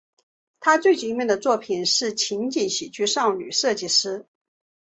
[0.59, 4.25] 他最著名的作品是情景喜剧少女设计师。